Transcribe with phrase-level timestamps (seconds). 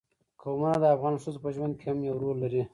[0.41, 2.61] قومونه د افغان ښځو په ژوند کې هم یو رول لري.